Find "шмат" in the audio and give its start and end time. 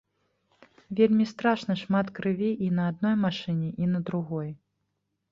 1.81-2.07